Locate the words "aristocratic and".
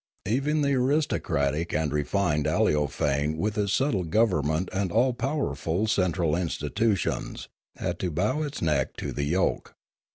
0.73-1.93